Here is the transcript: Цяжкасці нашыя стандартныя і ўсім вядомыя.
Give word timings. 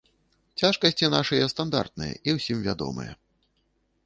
Цяжкасці 0.61 1.11
нашыя 1.15 1.51
стандартныя 1.53 2.13
і 2.27 2.39
ўсім 2.39 2.57
вядомыя. 2.67 3.13